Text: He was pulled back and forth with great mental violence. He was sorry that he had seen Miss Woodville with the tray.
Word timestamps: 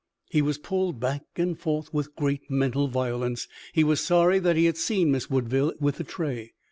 He 0.31 0.41
was 0.41 0.57
pulled 0.57 0.99
back 0.99 1.21
and 1.35 1.55
forth 1.55 1.93
with 1.93 2.15
great 2.15 2.49
mental 2.49 2.87
violence. 2.87 3.47
He 3.71 3.83
was 3.83 4.01
sorry 4.01 4.39
that 4.39 4.55
he 4.57 4.65
had 4.65 4.77
seen 4.77 5.11
Miss 5.11 5.29
Woodville 5.29 5.73
with 5.79 5.97
the 5.97 6.03
tray. 6.03 6.53